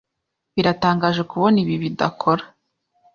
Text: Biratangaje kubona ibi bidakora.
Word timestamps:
Biratangaje 0.55 1.21
kubona 1.31 1.57
ibi 1.63 1.75
bidakora. 1.83 2.43